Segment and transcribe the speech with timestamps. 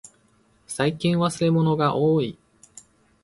[0.65, 2.35] 最近忘れ物がおおい。